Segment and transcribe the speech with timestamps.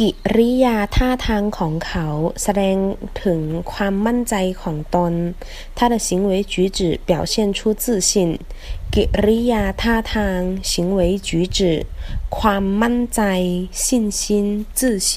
[0.00, 2.06] กิริยาท่าทางของเขา
[2.42, 2.76] แสดง
[3.22, 3.40] ถึง
[3.72, 5.12] ความมั่นใจของตน
[5.76, 6.78] 他的行为举止
[7.08, 8.12] 表现出自信
[8.94, 11.58] กิริยาท่าทาง行为举止
[12.38, 13.20] ความมั่นใจ
[13.84, 13.84] 信
[14.20, 14.20] 心
[14.78, 15.10] 自信